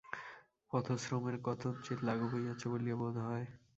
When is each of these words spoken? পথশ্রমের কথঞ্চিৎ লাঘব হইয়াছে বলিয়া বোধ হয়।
পথশ্রমের 0.71 1.35
কথঞ্চিৎ 1.43 1.99
লাঘব 2.03 2.29
হইয়াছে 2.33 2.65
বলিয়া 2.71 2.95
বোধ 2.95 3.15
হয়। 3.19 3.45